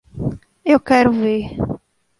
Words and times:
Eu 0.73 0.79
quero 0.79 1.11
ver 1.21 1.43